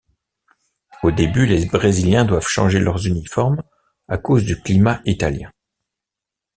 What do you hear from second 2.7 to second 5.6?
leurs uniformes à cause du climat italien.